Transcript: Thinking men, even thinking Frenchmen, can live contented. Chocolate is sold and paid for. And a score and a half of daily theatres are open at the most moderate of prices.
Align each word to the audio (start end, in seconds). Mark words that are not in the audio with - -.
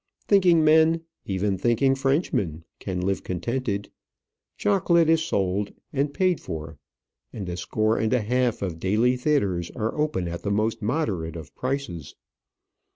Thinking 0.27 0.63
men, 0.65 1.01
even 1.25 1.59
thinking 1.59 1.93
Frenchmen, 1.93 2.63
can 2.79 3.01
live 3.01 3.23
contented. 3.23 3.91
Chocolate 4.57 5.07
is 5.07 5.21
sold 5.21 5.73
and 5.93 6.11
paid 6.11 6.39
for. 6.39 6.79
And 7.31 7.47
a 7.47 7.55
score 7.55 7.99
and 7.99 8.11
a 8.11 8.21
half 8.21 8.63
of 8.63 8.79
daily 8.79 9.15
theatres 9.15 9.69
are 9.75 9.95
open 9.95 10.27
at 10.27 10.41
the 10.41 10.49
most 10.49 10.81
moderate 10.81 11.35
of 11.35 11.53
prices. 11.53 12.15